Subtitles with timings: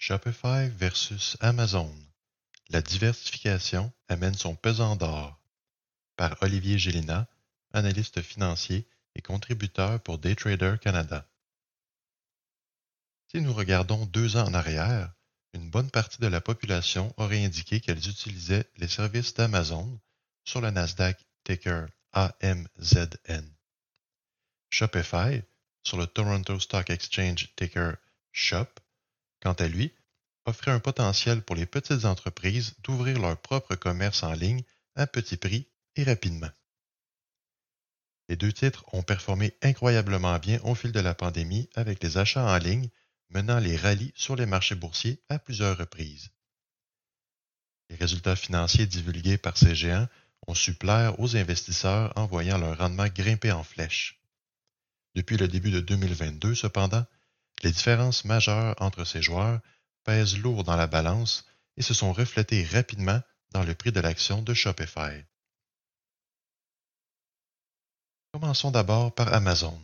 [0.00, 1.92] Shopify versus Amazon.
[2.70, 5.42] La diversification amène son pesant d'or.
[6.14, 7.26] Par Olivier Gélina,
[7.72, 11.28] analyste financier et contributeur pour Daytrader Canada.
[13.26, 15.12] Si nous regardons deux ans en arrière,
[15.52, 20.00] une bonne partie de la population aurait indiqué qu'elles utilisaient les services d'Amazon
[20.44, 23.52] sur le Nasdaq ticker AMZN.
[24.70, 25.42] Shopify,
[25.82, 27.96] sur le Toronto Stock Exchange ticker
[28.32, 28.78] SHOP,
[29.40, 29.92] quant à lui,
[30.44, 34.62] offrait un potentiel pour les petites entreprises d'ouvrir leur propre commerce en ligne
[34.96, 36.50] à petit prix et rapidement.
[38.28, 42.44] Les deux titres ont performé incroyablement bien au fil de la pandémie avec les achats
[42.44, 42.90] en ligne
[43.30, 46.30] menant les rallyes sur les marchés boursiers à plusieurs reprises.
[47.90, 50.08] Les résultats financiers divulgués par ces géants
[50.46, 54.20] ont su plaire aux investisseurs en voyant leur rendement grimper en flèche.
[55.14, 57.06] Depuis le début de 2022, cependant,
[57.62, 59.60] les différences majeures entre ces joueurs
[60.04, 61.44] pèsent lourd dans la balance
[61.76, 63.20] et se sont reflétées rapidement
[63.50, 65.24] dans le prix de l'action de Shopify.
[68.32, 69.80] Commençons d'abord par Amazon.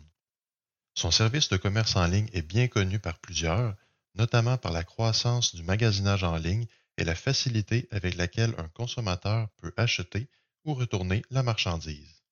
[0.93, 3.75] Son service de commerce en ligne est bien connu par plusieurs,
[4.13, 9.49] notamment par la croissance du magasinage en ligne et la facilité avec laquelle un consommateur
[9.57, 10.29] peut acheter
[10.63, 12.23] ou retourner la marchandise.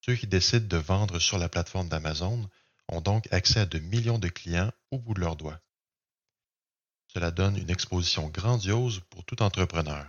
[0.00, 2.48] Ceux qui décident de vendre sur la plateforme d'Amazon
[2.92, 5.60] ont donc accès à de millions de clients au bout de leurs doigts.
[7.08, 10.06] Cela donne une exposition grandiose pour tout entrepreneur.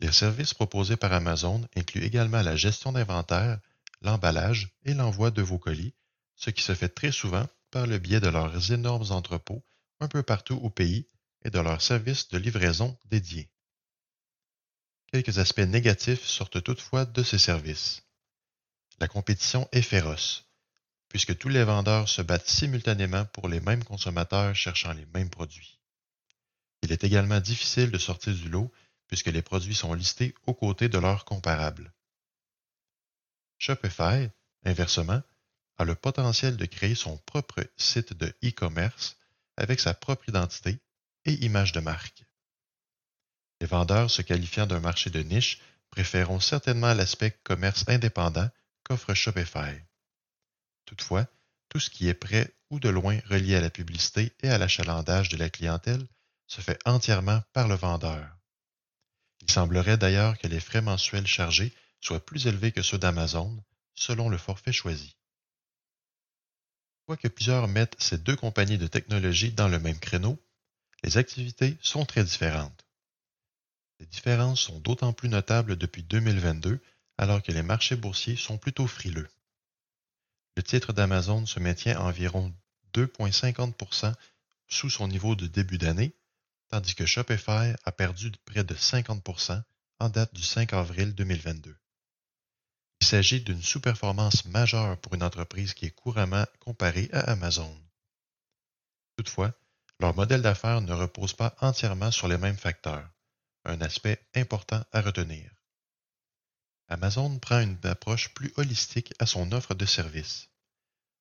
[0.00, 3.60] Les services proposés par Amazon incluent également la gestion d'inventaire,
[4.00, 5.94] l'emballage et l'envoi de vos colis,
[6.36, 9.64] ce qui se fait très souvent par le biais de leurs énormes entrepôts
[10.00, 11.08] un peu partout au pays
[11.44, 13.50] et de leurs services de livraison dédiés.
[15.12, 18.02] Quelques aspects négatifs sortent toutefois de ces services.
[18.98, 20.44] La compétition est féroce,
[21.14, 25.78] puisque tous les vendeurs se battent simultanément pour les mêmes consommateurs cherchant les mêmes produits.
[26.82, 28.72] Il est également difficile de sortir du lot
[29.06, 31.92] puisque les produits sont listés aux côtés de leurs comparables.
[33.58, 34.28] Shopify,
[34.64, 35.22] inversement,
[35.78, 39.16] a le potentiel de créer son propre site de e-commerce
[39.56, 40.80] avec sa propre identité
[41.26, 42.24] et image de marque.
[43.60, 45.60] Les vendeurs se qualifiant d'un marché de niche
[45.90, 48.50] préféreront certainement l'aspect commerce indépendant
[48.82, 49.80] qu'offre Shopify.
[50.86, 51.26] Toutefois,
[51.68, 55.28] tout ce qui est près ou de loin relié à la publicité et à l'achalandage
[55.28, 56.06] de la clientèle
[56.46, 58.36] se fait entièrement par le vendeur.
[59.40, 63.62] Il semblerait d'ailleurs que les frais mensuels chargés soient plus élevés que ceux d'Amazon,
[63.94, 65.16] selon le forfait choisi.
[67.06, 70.42] Quoique plusieurs mettent ces deux compagnies de technologie dans le même créneau,
[71.02, 72.86] les activités sont très différentes.
[74.00, 76.80] Les différences sont d'autant plus notables depuis 2022
[77.18, 79.28] alors que les marchés boursiers sont plutôt frileux.
[80.56, 82.54] Le titre d'Amazon se maintient à environ
[82.94, 84.14] 2,50%
[84.68, 86.14] sous son niveau de début d'année,
[86.68, 89.62] tandis que Shopify a perdu près de 50%
[90.00, 91.76] en date du 5 avril 2022.
[93.00, 97.76] Il s'agit d'une sous-performance majeure pour une entreprise qui est couramment comparée à Amazon.
[99.16, 99.52] Toutefois,
[100.00, 103.08] leur modèle d'affaires ne repose pas entièrement sur les mêmes facteurs,
[103.64, 105.50] un aspect important à retenir.
[106.94, 110.48] Amazon prend une approche plus holistique à son offre de services.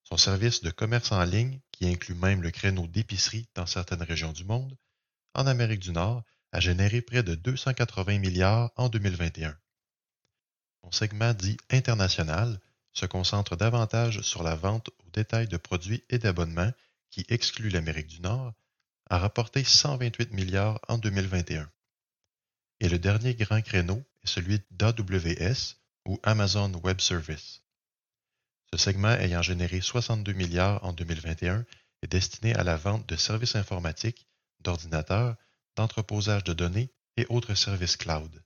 [0.03, 4.34] Son service de commerce en ligne, qui inclut même le créneau d'épicerie dans certaines régions
[4.34, 4.78] du monde,
[5.34, 9.57] en Amérique du Nord, a généré près de 280 milliards en 2021.
[10.84, 12.59] Son segment dit international
[12.91, 16.72] se concentre davantage sur la vente au détail de produits et d'abonnements
[17.09, 18.53] qui exclut l'Amérique du Nord,
[19.09, 21.67] a rapporté 128 milliards en 2021.
[22.79, 25.75] Et le dernier grand créneau celui d'AWS
[26.05, 27.61] ou Amazon Web Service.
[28.72, 31.66] Ce segment ayant généré 62 milliards en 2021
[32.02, 34.28] est destiné à la vente de services informatiques,
[34.59, 35.35] d'ordinateurs,
[35.75, 38.43] d'entreposage de données et autres services cloud.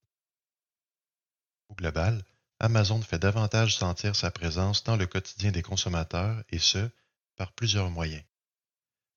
[1.69, 2.23] Au global,
[2.59, 6.89] Amazon fait davantage sentir sa présence dans le quotidien des consommateurs et ce,
[7.35, 8.23] par plusieurs moyens.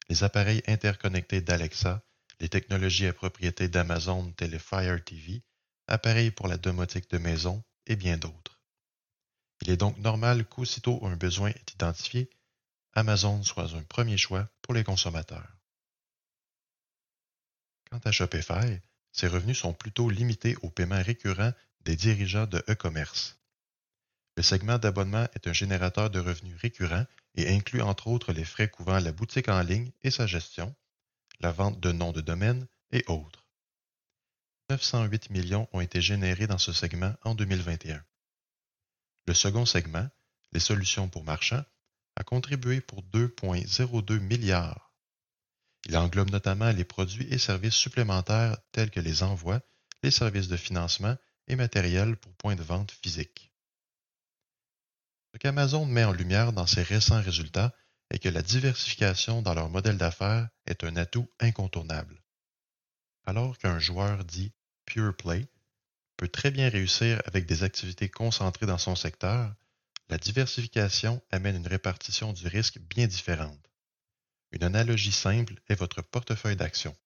[0.08, 2.02] Les appareils interconnectés d'Alexa,
[2.40, 5.42] les technologies à propriété d'Amazon telles Fire TV,
[5.90, 8.60] appareils pour la domotique de maison et bien d'autres.
[9.62, 12.30] Il est donc normal qu'aussitôt un besoin est identifié,
[12.94, 15.56] Amazon soit un premier choix pour les consommateurs.
[17.90, 18.80] Quant à Shopify,
[19.12, 23.38] ses revenus sont plutôt limités aux paiements récurrents des dirigeants de e-commerce.
[24.36, 28.68] Le segment d'abonnement est un générateur de revenus récurrents et inclut entre autres les frais
[28.68, 30.74] couvrant la boutique en ligne et sa gestion,
[31.40, 33.49] la vente de noms de domaine et autres.
[34.70, 38.00] 908 millions ont été générés dans ce segment en 2021.
[39.26, 40.08] Le second segment,
[40.52, 41.64] les solutions pour marchands,
[42.14, 44.92] a contribué pour 2,02 milliards.
[45.86, 49.60] Il englobe notamment les produits et services supplémentaires tels que les envois,
[50.04, 51.16] les services de financement
[51.48, 53.50] et matériel pour points de vente physiques.
[55.32, 57.74] Ce qu'Amazon met en lumière dans ses récents résultats
[58.10, 62.22] est que la diversification dans leur modèle d'affaires est un atout incontournable.
[63.26, 64.52] Alors qu'un joueur dit
[64.90, 65.46] pure play
[66.16, 69.54] peut très bien réussir avec des activités concentrées dans son secteur,
[70.08, 73.70] la diversification amène une répartition du risque bien différente.
[74.50, 76.96] Une analogie simple est votre portefeuille d'actions.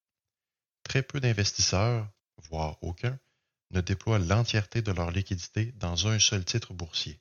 [0.82, 2.10] Très peu d'investisseurs,
[2.48, 3.18] voire aucun,
[3.70, 7.20] ne déploient l'entièreté de leur liquidité dans un seul titre boursier.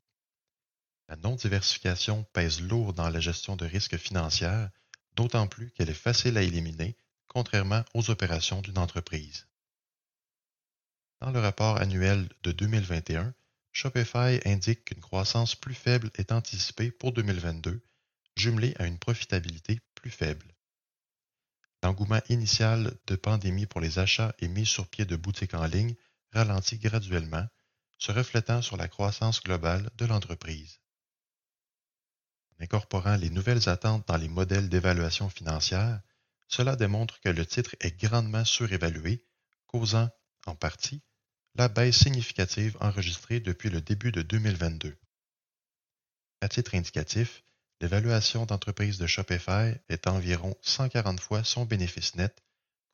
[1.10, 4.68] La non-diversification pèse lourd dans la gestion de risques financiers,
[5.16, 6.96] d'autant plus qu'elle est facile à éliminer,
[7.28, 9.46] contrairement aux opérations d'une entreprise.
[11.24, 13.34] Dans le rapport annuel de 2021,
[13.72, 17.82] Shopify indique qu'une croissance plus faible est anticipée pour 2022,
[18.36, 20.54] jumelée à une profitabilité plus faible.
[21.82, 25.96] L'engouement initial de pandémie pour les achats et mise sur pied de boutiques en ligne
[26.34, 27.48] ralentit graduellement,
[28.00, 30.82] se reflétant sur la croissance globale de l'entreprise.
[32.60, 36.02] En incorporant les nouvelles attentes dans les modèles d'évaluation financière,
[36.50, 39.26] cela démontre que le titre est grandement surévalué,
[39.68, 40.10] causant,
[40.46, 41.02] en partie,
[41.56, 44.98] la baisse significative enregistrée depuis le début de 2022.
[46.42, 47.44] À titre indicatif,
[47.80, 52.44] l'évaluation d'entreprise de Shopify est environ 140 fois son bénéfice net,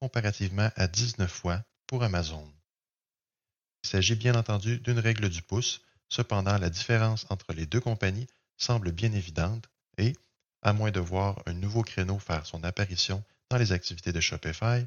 [0.02, 2.52] comparativement à 19 fois pour Amazon.
[3.84, 8.28] Il s'agit bien entendu d'une règle du pouce, cependant la différence entre les deux compagnies
[8.58, 10.18] semble bien évidente et,
[10.64, 14.86] à moins de voir un nouveau créneau faire son apparition dans les activités de Shopify,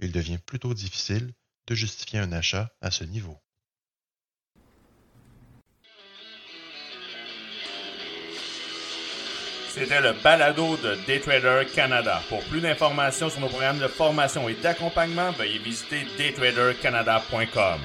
[0.00, 1.32] il devient plutôt difficile
[1.66, 3.38] de justifier un achat à ce niveau.
[9.68, 12.22] C'était le balado de Daytrader Canada.
[12.30, 17.80] Pour plus d'informations sur nos programmes de formation et d'accompagnement, veuillez visiter daytradercanada.com.